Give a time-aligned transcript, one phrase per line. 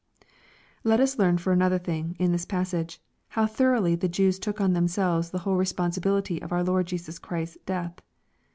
[0.83, 4.73] Let us learn for another thrng, in this passage, how thoroicghly the Jews took on
[4.73, 7.99] themselves the whole respon sihility of our Lord Jesus Christ's death.